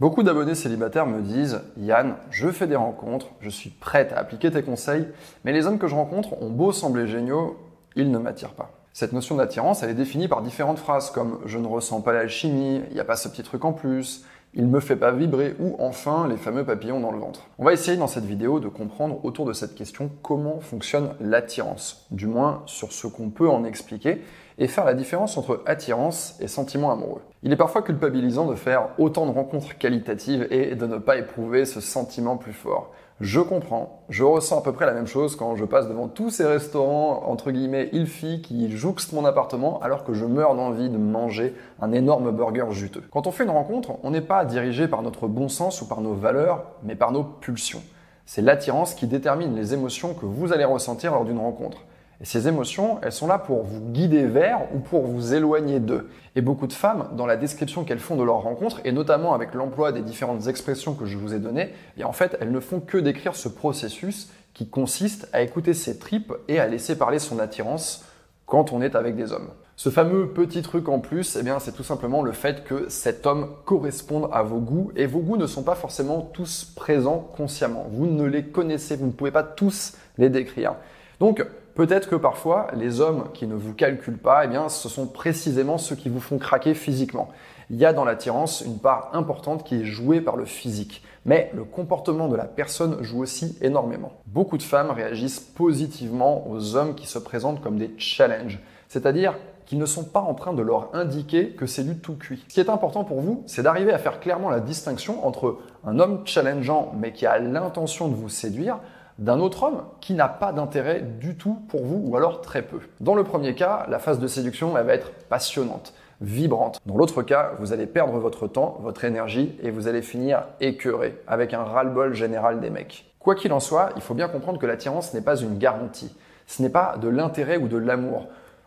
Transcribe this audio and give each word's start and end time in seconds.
Beaucoup 0.00 0.24
d'abonnés 0.24 0.56
célibataires 0.56 1.06
me 1.06 1.22
disent 1.22 1.60
Yann, 1.76 2.16
je 2.30 2.48
fais 2.50 2.66
des 2.66 2.74
rencontres, 2.74 3.28
je 3.40 3.48
suis 3.48 3.70
prête 3.70 4.12
à 4.12 4.18
appliquer 4.18 4.50
tes 4.50 4.64
conseils, 4.64 5.06
mais 5.44 5.52
les 5.52 5.66
hommes 5.66 5.78
que 5.78 5.86
je 5.86 5.94
rencontre 5.94 6.42
ont 6.42 6.50
beau 6.50 6.72
sembler 6.72 7.06
géniaux, 7.06 7.56
ils 7.94 8.10
ne 8.10 8.18
m'attirent 8.18 8.54
pas. 8.54 8.72
Cette 8.92 9.12
notion 9.12 9.36
d'attirance, 9.36 9.84
elle 9.84 9.90
est 9.90 9.94
définie 9.94 10.26
par 10.26 10.42
différentes 10.42 10.80
phrases 10.80 11.12
comme 11.12 11.38
je 11.46 11.58
ne 11.58 11.68
ressens 11.68 12.00
pas 12.00 12.12
l'alchimie, 12.12 12.82
il 12.88 12.94
n'y 12.94 13.00
a 13.00 13.04
pas 13.04 13.14
ce 13.14 13.28
petit 13.28 13.44
truc 13.44 13.64
en 13.64 13.72
plus, 13.72 14.24
il 14.56 14.66
me 14.66 14.80
fait 14.80 14.96
pas 14.96 15.10
vibrer 15.10 15.56
ou 15.58 15.74
enfin 15.78 16.28
les 16.28 16.36
fameux 16.36 16.64
papillons 16.64 17.00
dans 17.00 17.10
le 17.10 17.18
ventre. 17.18 17.48
On 17.58 17.64
va 17.64 17.72
essayer 17.72 17.96
dans 17.96 18.06
cette 18.06 18.24
vidéo 18.24 18.60
de 18.60 18.68
comprendre 18.68 19.24
autour 19.24 19.46
de 19.46 19.52
cette 19.52 19.74
question 19.74 20.10
comment 20.22 20.60
fonctionne 20.60 21.14
l'attirance, 21.20 22.06
du 22.10 22.26
moins 22.26 22.62
sur 22.66 22.92
ce 22.92 23.06
qu'on 23.06 23.30
peut 23.30 23.48
en 23.48 23.64
expliquer 23.64 24.22
et 24.58 24.68
faire 24.68 24.84
la 24.84 24.94
différence 24.94 25.36
entre 25.36 25.62
attirance 25.66 26.36
et 26.40 26.46
sentiment 26.46 26.92
amoureux. 26.92 27.22
Il 27.42 27.52
est 27.52 27.56
parfois 27.56 27.82
culpabilisant 27.82 28.46
de 28.46 28.54
faire 28.54 28.90
autant 28.98 29.26
de 29.26 29.32
rencontres 29.32 29.76
qualitatives 29.76 30.46
et 30.50 30.76
de 30.76 30.86
ne 30.86 30.98
pas 30.98 31.16
éprouver 31.16 31.64
ce 31.64 31.80
sentiment 31.80 32.36
plus 32.36 32.52
fort. 32.52 32.92
Je 33.20 33.38
comprends, 33.38 34.02
je 34.08 34.24
ressens 34.24 34.58
à 34.58 34.62
peu 34.62 34.72
près 34.72 34.86
la 34.86 34.92
même 34.92 35.06
chose 35.06 35.36
quand 35.36 35.54
je 35.54 35.64
passe 35.64 35.86
devant 35.86 36.08
tous 36.08 36.30
ces 36.30 36.44
restaurants, 36.44 37.22
entre 37.28 37.52
guillemets, 37.52 37.88
il 37.92 38.08
qui 38.42 38.76
jouxtent 38.76 39.12
mon 39.12 39.24
appartement 39.24 39.78
alors 39.82 40.02
que 40.02 40.14
je 40.14 40.24
meurs 40.24 40.56
d'envie 40.56 40.90
de 40.90 40.98
manger 40.98 41.54
un 41.80 41.92
énorme 41.92 42.32
burger 42.32 42.66
juteux. 42.72 43.04
Quand 43.12 43.28
on 43.28 43.30
fait 43.30 43.44
une 43.44 43.50
rencontre, 43.50 43.92
on 44.02 44.10
n'est 44.10 44.20
pas 44.20 44.44
dirigé 44.44 44.88
par 44.88 45.02
notre 45.02 45.28
bon 45.28 45.48
sens 45.48 45.80
ou 45.80 45.86
par 45.86 46.00
nos 46.00 46.14
valeurs, 46.14 46.64
mais 46.82 46.96
par 46.96 47.12
nos 47.12 47.22
pulsions. 47.22 47.82
C'est 48.26 48.42
l'attirance 48.42 48.94
qui 48.94 49.06
détermine 49.06 49.54
les 49.54 49.74
émotions 49.74 50.14
que 50.14 50.26
vous 50.26 50.52
allez 50.52 50.64
ressentir 50.64 51.12
lors 51.12 51.24
d'une 51.24 51.38
rencontre. 51.38 51.84
Et 52.24 52.26
ces 52.26 52.48
émotions, 52.48 53.00
elles 53.02 53.12
sont 53.12 53.26
là 53.26 53.38
pour 53.38 53.64
vous 53.64 53.82
guider 53.92 54.24
vers 54.24 54.62
ou 54.74 54.78
pour 54.78 55.02
vous 55.02 55.34
éloigner 55.34 55.78
d'eux. 55.78 56.08
Et 56.36 56.40
beaucoup 56.40 56.66
de 56.66 56.72
femmes, 56.72 57.10
dans 57.18 57.26
la 57.26 57.36
description 57.36 57.84
qu'elles 57.84 57.98
font 57.98 58.16
de 58.16 58.22
leur 58.22 58.36
rencontre, 58.36 58.80
et 58.86 58.92
notamment 58.92 59.34
avec 59.34 59.52
l'emploi 59.52 59.92
des 59.92 60.00
différentes 60.00 60.46
expressions 60.46 60.94
que 60.94 61.04
je 61.04 61.18
vous 61.18 61.34
ai 61.34 61.38
données, 61.38 61.74
et 61.98 62.04
en 62.04 62.12
fait, 62.12 62.38
elles 62.40 62.50
ne 62.50 62.60
font 62.60 62.80
que 62.80 62.96
décrire 62.96 63.36
ce 63.36 63.50
processus 63.50 64.30
qui 64.54 64.70
consiste 64.70 65.28
à 65.34 65.42
écouter 65.42 65.74
ses 65.74 65.98
tripes 65.98 66.32
et 66.48 66.60
à 66.60 66.66
laisser 66.66 66.96
parler 66.96 67.18
son 67.18 67.38
attirance 67.38 68.06
quand 68.46 68.72
on 68.72 68.80
est 68.80 68.94
avec 68.94 69.16
des 69.16 69.30
hommes. 69.32 69.50
Ce 69.76 69.90
fameux 69.90 70.28
petit 70.28 70.62
truc 70.62 70.88
en 70.88 71.00
plus, 71.00 71.36
eh 71.36 71.42
bien, 71.42 71.58
c'est 71.58 71.72
tout 71.72 71.82
simplement 71.82 72.22
le 72.22 72.32
fait 72.32 72.64
que 72.64 72.88
cet 72.88 73.26
homme 73.26 73.50
corresponde 73.66 74.30
à 74.32 74.42
vos 74.42 74.60
goûts 74.60 74.92
et 74.96 75.04
vos 75.04 75.20
goûts 75.20 75.36
ne 75.36 75.46
sont 75.46 75.62
pas 75.62 75.74
forcément 75.74 76.22
tous 76.22 76.72
présents 76.74 77.18
consciemment. 77.36 77.84
Vous 77.90 78.06
ne 78.06 78.24
les 78.24 78.44
connaissez, 78.44 78.96
vous 78.96 79.08
ne 79.08 79.12
pouvez 79.12 79.30
pas 79.30 79.42
tous 79.42 79.94
les 80.16 80.30
décrire. 80.30 80.76
Donc, 81.20 81.44
Peut-être 81.74 82.08
que 82.08 82.14
parfois, 82.14 82.68
les 82.76 83.00
hommes 83.00 83.24
qui 83.34 83.48
ne 83.48 83.54
vous 83.56 83.74
calculent 83.74 84.18
pas, 84.18 84.44
eh 84.44 84.48
bien, 84.48 84.68
ce 84.68 84.88
sont 84.88 85.08
précisément 85.08 85.76
ceux 85.76 85.96
qui 85.96 86.08
vous 86.08 86.20
font 86.20 86.38
craquer 86.38 86.72
physiquement. 86.72 87.30
Il 87.68 87.76
y 87.76 87.84
a 87.84 87.92
dans 87.92 88.04
l'attirance 88.04 88.62
une 88.64 88.78
part 88.78 89.10
importante 89.12 89.64
qui 89.64 89.80
est 89.80 89.84
jouée 89.84 90.20
par 90.20 90.36
le 90.36 90.44
physique. 90.44 91.02
Mais 91.24 91.50
le 91.52 91.64
comportement 91.64 92.28
de 92.28 92.36
la 92.36 92.44
personne 92.44 93.02
joue 93.02 93.22
aussi 93.22 93.58
énormément. 93.60 94.12
Beaucoup 94.26 94.56
de 94.56 94.62
femmes 94.62 94.90
réagissent 94.90 95.40
positivement 95.40 96.48
aux 96.48 96.76
hommes 96.76 96.94
qui 96.94 97.08
se 97.08 97.18
présentent 97.18 97.60
comme 97.60 97.78
des 97.78 97.92
challenges. 97.98 98.60
C'est-à-dire 98.86 99.34
qu'ils 99.66 99.78
ne 99.78 99.86
sont 99.86 100.04
pas 100.04 100.20
en 100.20 100.34
train 100.34 100.52
de 100.52 100.62
leur 100.62 100.94
indiquer 100.94 101.50
que 101.50 101.66
c'est 101.66 101.82
du 101.82 101.96
tout 101.96 102.14
cuit. 102.14 102.44
Ce 102.48 102.54
qui 102.54 102.60
est 102.60 102.68
important 102.68 103.02
pour 103.02 103.20
vous, 103.20 103.42
c'est 103.46 103.62
d'arriver 103.62 103.92
à 103.92 103.98
faire 103.98 104.20
clairement 104.20 104.50
la 104.50 104.60
distinction 104.60 105.26
entre 105.26 105.58
un 105.84 105.98
homme 105.98 106.20
challengeant 106.24 106.92
mais 107.00 107.12
qui 107.12 107.26
a 107.26 107.38
l'intention 107.38 108.08
de 108.08 108.14
vous 108.14 108.28
séduire 108.28 108.78
d'un 109.18 109.40
autre 109.40 109.62
homme 109.62 109.82
qui 110.00 110.14
n'a 110.14 110.28
pas 110.28 110.52
d'intérêt 110.52 111.00
du 111.00 111.36
tout 111.36 111.58
pour 111.68 111.84
vous 111.84 112.00
ou 112.04 112.16
alors 112.16 112.40
très 112.40 112.62
peu. 112.62 112.80
Dans 113.00 113.14
le 113.14 113.24
premier 113.24 113.54
cas, 113.54 113.86
la 113.88 113.98
phase 113.98 114.18
de 114.18 114.26
séduction 114.26 114.76
elle 114.76 114.86
va 114.86 114.94
être 114.94 115.12
passionnante, 115.28 115.94
vibrante. 116.20 116.80
Dans 116.86 116.96
l'autre 116.96 117.22
cas, 117.22 117.52
vous 117.60 117.72
allez 117.72 117.86
perdre 117.86 118.18
votre 118.18 118.46
temps, 118.46 118.78
votre 118.80 119.04
énergie 119.04 119.56
et 119.62 119.70
vous 119.70 119.88
allez 119.88 120.02
finir 120.02 120.44
écœuré 120.60 121.20
avec 121.26 121.54
un 121.54 121.62
ras-le-bol 121.62 122.14
général 122.14 122.60
des 122.60 122.70
mecs. 122.70 123.12
Quoi 123.18 123.34
qu'il 123.34 123.52
en 123.52 123.60
soit, 123.60 123.90
il 123.96 124.02
faut 124.02 124.14
bien 124.14 124.28
comprendre 124.28 124.58
que 124.58 124.66
l'attirance 124.66 125.14
n'est 125.14 125.22
pas 125.22 125.36
une 125.36 125.58
garantie. 125.58 126.14
Ce 126.46 126.60
n'est 126.60 126.68
pas 126.68 126.96
de 127.00 127.08
l'intérêt 127.08 127.56
ou 127.56 127.68
de 127.68 127.78
l'amour. 127.78 128.26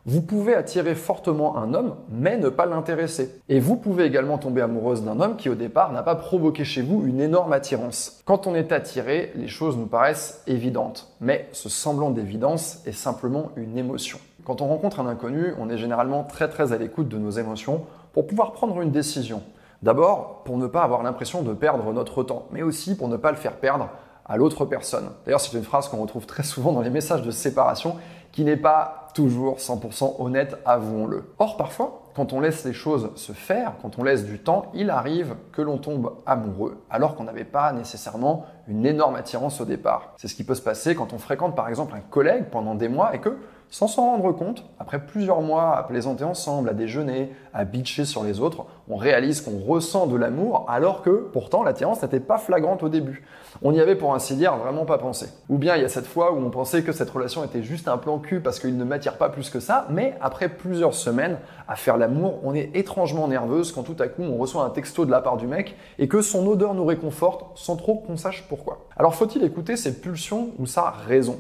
Vous 0.10 0.22
pouvez 0.22 0.56
attirer 0.56 0.96
fortement 0.96 1.58
un 1.58 1.74
homme, 1.74 1.96
mais 2.10 2.38
ne 2.38 2.48
pas 2.48 2.66
l'intéresser. 2.66 3.42
Et 3.50 3.60
vous 3.60 3.76
pouvez 3.76 4.06
également 4.06 4.38
tomber 4.38 4.62
amoureuse 4.62 5.04
d'un 5.04 5.20
homme 5.20 5.36
qui 5.36 5.50
au 5.50 5.54
départ 5.54 5.92
n'a 5.92 6.02
pas 6.02 6.16
provoqué 6.16 6.64
chez 6.64 6.82
vous 6.82 7.06
une 7.06 7.20
énorme 7.20 7.52
attirance. 7.52 8.22
Quand 8.24 8.48
on 8.48 8.56
est 8.56 8.72
attiré, 8.72 9.34
les 9.36 9.50
choses 9.50 9.76
nous 9.76 9.86
paraissent 9.86 10.44
évidentes, 10.48 11.12
mais 11.20 11.50
ce 11.52 11.68
semblant 11.68 12.10
d'évidence 12.10 12.82
est 12.86 12.94
simplement 12.94 13.52
une 13.58 13.78
émotion. 13.78 14.18
Quand 14.46 14.62
on 14.62 14.70
rencontre 14.70 15.02
un 15.02 15.08
inconnu, 15.08 15.54
on 15.60 15.70
est 15.70 15.78
généralement 15.78 16.24
très 16.24 16.48
très 16.48 16.72
à 16.72 16.78
l'écoute 16.78 17.10
de 17.10 17.18
nos 17.18 17.32
émotions 17.32 17.84
pour 18.14 18.28
pouvoir 18.28 18.54
prendre 18.54 18.80
une 18.80 18.92
décision. 18.92 19.44
D'abord, 19.84 20.44
pour 20.46 20.58
ne 20.58 20.68
pas 20.68 20.84
avoir 20.84 21.04
l'impression 21.04 21.42
de 21.42 21.52
perdre 21.52 21.92
notre 21.92 22.24
temps, 22.24 22.48
mais 22.54 22.64
aussi 22.64 22.96
pour 22.96 23.10
ne 23.10 23.18
pas 23.18 23.32
le 23.32 23.38
faire 23.38 23.58
perdre 23.58 23.90
à 24.28 24.38
l'autre 24.38 24.66
personne. 24.66 25.10
D'ailleurs, 25.26 25.40
c'est 25.40 25.58
une 25.58 25.64
phrase 25.64 25.88
qu'on 25.88 26.02
retrouve 26.02 26.26
très 26.26 26.44
souvent 26.44 26.72
dans 26.74 26.82
les 26.82 26.90
messages 26.90 27.24
de 27.24 27.32
séparation 27.32 27.96
qui 28.38 28.44
n'est 28.44 28.56
pas 28.56 29.08
toujours 29.16 29.58
100% 29.58 30.22
honnête, 30.22 30.58
avouons-le. 30.64 31.34
Or, 31.40 31.58
parfois, 31.58 32.04
quand 32.16 32.34
on 32.34 32.40
laisse 32.40 32.64
les 32.66 32.72
choses 32.72 33.10
se 33.16 33.32
faire, 33.32 33.74
quand 33.82 33.98
on 33.98 34.04
laisse 34.04 34.26
du 34.26 34.38
temps, 34.38 34.68
il 34.76 34.92
arrive 34.92 35.34
que 35.52 35.64
l'on 35.64 35.80
tombe 35.80 36.14
amoureux, 36.28 36.78
alors 36.92 37.16
qu'on 37.16 37.24
n'avait 37.24 37.46
pas 37.46 37.74
nécessairement 37.74 38.46
une 38.68 38.86
énorme 38.86 39.16
attirance 39.16 39.60
au 39.60 39.66
départ. 39.66 40.14
C'est 40.18 40.28
ce 40.28 40.36
qui 40.36 40.44
peut 40.44 40.54
se 40.54 40.62
passer 40.62 40.94
quand 40.94 41.14
on 41.14 41.18
fréquente 41.18 41.56
par 41.56 41.68
exemple 41.68 41.96
un 41.96 42.00
collègue 42.00 42.46
pendant 42.52 42.76
des 42.76 42.90
mois 42.90 43.16
et 43.16 43.20
que, 43.20 43.40
sans 43.70 43.88
s'en 43.88 44.06
rendre 44.06 44.32
compte, 44.32 44.66
après 44.80 45.00
plusieurs 45.06 45.42
mois 45.42 45.76
à 45.76 45.84
plaisanter 45.84 46.24
ensemble, 46.24 46.70
à 46.70 46.74
déjeuner, 46.74 47.32
à 47.54 47.66
bitcher 47.66 48.06
sur 48.06 48.24
les 48.24 48.40
autres, 48.40 48.66
on 48.90 48.96
réalise 48.96 49.42
qu'on 49.42 49.60
ressent 49.60 50.08
de 50.08 50.16
l'amour 50.16 50.66
alors 50.70 51.02
que 51.02 51.28
pourtant 51.34 51.64
l'attirance 51.64 52.02
n'était 52.02 52.20
pas 52.20 52.38
flagrante 52.38 52.84
au 52.84 52.90
début. 52.90 53.26
On 53.62 53.74
y 53.74 53.82
avait 53.82 53.96
pour 53.96 54.14
ainsi 54.14 54.36
dire 54.36 54.56
vraiment 54.56 54.86
pas 54.86 54.98
pensé. 54.98 55.28
Ou 55.50 55.58
bien 55.58 55.76
il 55.76 55.82
y 55.82 55.86
a 55.86 55.90
cette 55.90 56.06
fois 56.06 56.32
où 56.32 56.38
on 56.38 56.50
pensait 56.50 56.84
que 56.84 56.92
cette 56.92 57.10
relation 57.10 57.44
était 57.44 57.64
juste 57.64 57.88
un 57.88 57.98
plan 57.98 58.20
cul 58.20 58.40
parce 58.40 58.60
qu'il 58.60 58.78
ne 58.78 58.84
m'attire 58.84 59.18
pas 59.18 59.30
plus 59.30 59.50
que 59.50 59.60
ça, 59.60 59.88
mais 59.90 60.16
après 60.22 60.48
plusieurs 60.50 60.94
semaines 60.94 61.38
à 61.68 61.76
faire 61.76 61.98
l'amour, 61.98 62.40
on 62.44 62.54
est 62.54 62.72
étrangement 62.76 63.28
nerveuse 63.28 63.72
quand 63.72 63.84
tout 63.84 63.98
à 64.00 64.08
coup 64.08 64.24
on 64.24 64.38
reçoit 64.38 64.64
un 64.64 64.70
texto 64.70 65.06
de 65.06 65.12
la 65.12 65.22
part 65.22 65.38
du 65.38 65.48
mec 65.48 65.76
et 66.00 66.08
que 66.08 66.22
son 66.22 66.48
odeur 66.48 66.74
nous 66.74 66.86
réconforte 66.86 67.46
sans 67.56 67.76
trop 67.76 67.96
qu'on 67.96 68.16
sache 68.16 68.46
pourquoi. 68.48 68.86
Alors 68.96 69.16
faut-il 69.16 69.44
écouter 69.44 69.76
ses 69.76 70.00
pulsions 70.00 70.52
ou 70.60 70.66
sa 70.66 70.92
raison? 70.92 71.38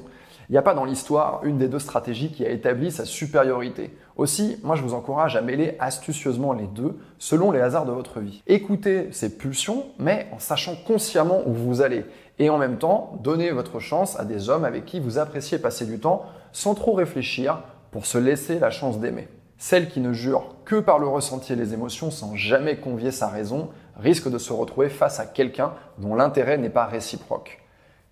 Il 0.49 0.53
n'y 0.53 0.57
a 0.57 0.61
pas 0.61 0.73
dans 0.73 0.85
l'histoire 0.85 1.41
une 1.43 1.57
des 1.57 1.67
deux 1.67 1.79
stratégies 1.79 2.31
qui 2.31 2.45
a 2.45 2.49
établi 2.49 2.89
sa 2.89 3.03
supériorité. 3.03 3.97
Aussi, 4.15 4.57
moi 4.63 4.77
je 4.77 4.81
vous 4.81 4.93
encourage 4.93 5.35
à 5.35 5.41
mêler 5.41 5.75
astucieusement 5.79 6.53
les 6.53 6.67
deux 6.67 6.97
selon 7.17 7.51
les 7.51 7.59
hasards 7.59 7.85
de 7.85 7.91
votre 7.91 8.21
vie. 8.21 8.41
Écoutez 8.47 9.09
ces 9.11 9.37
pulsions, 9.37 9.87
mais 9.99 10.27
en 10.31 10.39
sachant 10.39 10.75
consciemment 10.87 11.41
où 11.45 11.53
vous 11.53 11.81
allez. 11.81 12.05
Et 12.39 12.49
en 12.49 12.57
même 12.57 12.77
temps, 12.77 13.19
donnez 13.23 13.51
votre 13.51 13.79
chance 13.79 14.17
à 14.17 14.23
des 14.23 14.49
hommes 14.49 14.63
avec 14.63 14.85
qui 14.85 15.01
vous 15.01 15.17
appréciez 15.17 15.59
passer 15.59 15.85
du 15.85 15.99
temps 15.99 16.23
sans 16.53 16.75
trop 16.75 16.93
réfléchir 16.93 17.61
pour 17.91 18.05
se 18.05 18.17
laisser 18.17 18.57
la 18.59 18.69
chance 18.69 18.99
d'aimer. 18.99 19.27
Celle 19.57 19.89
qui 19.89 19.99
ne 19.99 20.13
jure 20.13 20.55
que 20.63 20.79
par 20.79 20.99
le 20.99 21.07
ressenti 21.07 21.51
et 21.51 21.55
les 21.57 21.73
émotions 21.73 22.09
sans 22.09 22.35
jamais 22.35 22.77
convier 22.77 23.11
sa 23.11 23.27
raison 23.27 23.69
risque 23.97 24.29
de 24.29 24.37
se 24.37 24.53
retrouver 24.53 24.87
face 24.87 25.19
à 25.19 25.25
quelqu'un 25.25 25.73
dont 25.97 26.15
l'intérêt 26.15 26.57
n'est 26.57 26.69
pas 26.69 26.85
réciproque. 26.85 27.59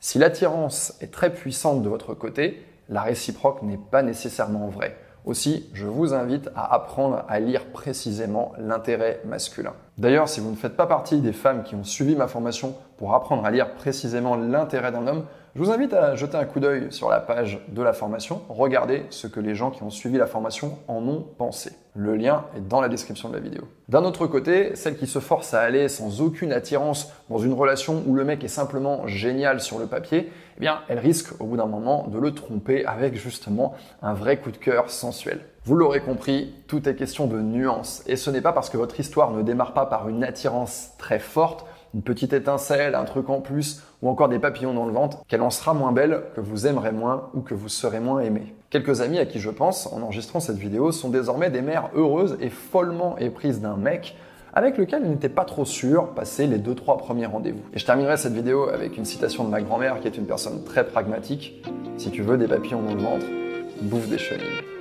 Si 0.07 0.19
l'attirance 0.19 0.93
est 1.01 1.11
très 1.11 1.33
puissante 1.33 1.81
de 1.81 1.89
votre 1.89 2.13
côté, 2.13 2.63
la 2.89 3.01
réciproque 3.01 3.63
n'est 3.63 3.79
pas 3.79 4.03
nécessairement 4.03 4.67
vraie. 4.67 4.95
Aussi, 5.25 5.67
je 5.73 5.87
vous 5.87 6.13
invite 6.13 6.47
à 6.55 6.75
apprendre 6.75 7.25
à 7.27 7.39
lire 7.39 7.65
précisément 7.71 8.53
l'intérêt 8.59 9.19
masculin. 9.25 9.73
D'ailleurs, 9.97 10.27
si 10.27 10.41
vous 10.41 10.51
ne 10.51 10.57
faites 10.57 10.75
pas 10.75 10.87
partie 10.87 11.21
des 11.21 11.31
femmes 11.31 11.63
qui 11.63 11.73
ont 11.73 11.85
suivi 11.85 12.15
ma 12.15 12.27
formation 12.27 12.75
pour 12.97 13.13
apprendre 13.13 13.45
à 13.45 13.51
lire 13.51 13.75
précisément 13.75 14.35
l'intérêt 14.35 14.91
d'un 14.91 15.07
homme, 15.07 15.23
je 15.55 15.61
vous 15.61 15.71
invite 15.71 15.93
à 15.93 16.17
jeter 16.17 16.35
un 16.35 16.43
coup 16.43 16.59
d'œil 16.59 16.87
sur 16.91 17.09
la 17.09 17.21
page 17.21 17.61
de 17.69 17.81
la 17.81 17.93
formation. 17.93 18.41
Regardez 18.49 19.05
ce 19.09 19.27
que 19.27 19.39
les 19.39 19.55
gens 19.55 19.71
qui 19.71 19.83
ont 19.83 19.89
suivi 19.89 20.17
la 20.17 20.25
formation 20.25 20.79
en 20.89 21.07
ont 21.07 21.25
pensé. 21.37 21.71
Le 21.95 22.17
lien 22.17 22.43
est 22.57 22.67
dans 22.67 22.81
la 22.81 22.89
description 22.89 23.29
de 23.29 23.35
la 23.35 23.39
vidéo. 23.39 23.61
D'un 23.87 24.03
autre 24.03 24.27
côté, 24.27 24.75
celle 24.75 24.97
qui 24.97 25.07
se 25.07 25.19
force 25.19 25.53
à 25.53 25.61
aller 25.61 25.87
sans 25.87 26.19
aucune 26.19 26.51
attirance 26.51 27.13
dans 27.29 27.37
une 27.37 27.53
relation 27.53 28.03
où 28.05 28.15
le 28.15 28.25
mec 28.25 28.43
est 28.43 28.49
simplement 28.49 29.07
génial 29.07 29.61
sur 29.61 29.79
le 29.79 29.85
papier, 29.85 30.29
eh 30.57 30.59
bien, 30.59 30.79
elle 30.89 30.99
risque 30.99 31.39
au 31.39 31.45
bout 31.45 31.55
d'un 31.55 31.67
moment 31.67 32.07
de 32.07 32.19
le 32.19 32.33
tromper 32.33 32.85
avec 32.85 33.15
justement 33.15 33.75
un 34.01 34.13
vrai 34.13 34.35
coup 34.35 34.51
de 34.51 34.57
cœur 34.57 34.89
sensuel. 34.89 35.39
Vous 35.65 35.75
l'aurez 35.75 36.01
compris, 36.01 36.53
tout 36.67 36.87
est 36.87 36.95
question 36.95 37.27
de 37.27 37.41
nuance. 37.41 38.03
Et 38.07 38.15
ce 38.15 38.29
n'est 38.29 38.41
pas 38.41 38.53
parce 38.53 38.69
que 38.69 38.77
votre 38.77 38.99
histoire 38.99 39.31
ne 39.31 39.41
démarre 39.41 39.73
pas 39.73 39.85
par 39.85 40.07
une 40.09 40.23
attirance 40.23 40.91
très 40.97 41.19
forte 41.19 41.65
une 41.95 42.01
petite 42.01 42.33
étincelle, 42.33 42.93
un 42.93 43.05
truc 43.05 43.29
en 43.29 43.39
plus, 43.39 43.81
ou 44.01 44.09
encore 44.09 44.27
des 44.27 44.37
papillons 44.37 44.73
dans 44.73 44.85
le 44.85 44.91
ventre, 44.91 45.23
qu'elle 45.29 45.41
en 45.41 45.49
sera 45.49 45.73
moins 45.73 45.93
belle, 45.93 46.23
que 46.35 46.41
vous 46.41 46.67
aimerez 46.67 46.91
moins 46.91 47.29
ou 47.33 47.39
que 47.39 47.53
vous 47.53 47.69
serez 47.69 48.01
moins 48.01 48.19
aimé. 48.19 48.53
Quelques 48.69 48.99
amis 48.99 49.17
à 49.17 49.25
qui 49.25 49.39
je 49.39 49.49
pense, 49.49 49.87
en 49.87 50.01
enregistrant 50.01 50.41
cette 50.41 50.57
vidéo, 50.57 50.91
sont 50.91 51.09
désormais 51.09 51.49
des 51.49 51.61
mères 51.61 51.89
heureuses 51.95 52.37
et 52.41 52.49
follement 52.49 53.17
éprises 53.17 53.61
d'un 53.61 53.77
mec 53.77 54.17
avec 54.53 54.77
lequel 54.77 55.03
ils 55.03 55.09
n'étaient 55.09 55.29
pas 55.29 55.45
trop 55.45 55.65
sûrs 55.65 56.13
passer 56.13 56.47
les 56.47 56.57
deux 56.57 56.75
trois 56.75 56.97
premiers 56.97 57.25
rendez-vous. 57.25 57.63
Et 57.73 57.79
je 57.79 57.85
terminerai 57.85 58.17
cette 58.17 58.33
vidéo 58.33 58.69
avec 58.69 58.97
une 58.97 59.05
citation 59.05 59.45
de 59.45 59.49
ma 59.49 59.61
grand-mère 59.61 59.99
qui 60.01 60.07
est 60.07 60.17
une 60.17 60.27
personne 60.27 60.63
très 60.63 60.85
pragmatique. 60.85 61.65
Si 61.97 62.11
tu 62.11 62.21
veux 62.21 62.37
des 62.37 62.47
papillons 62.47 62.81
dans 62.81 62.93
le 62.93 63.01
ventre, 63.01 63.25
bouffe 63.81 64.09
des 64.09 64.17
chenilles. 64.17 64.74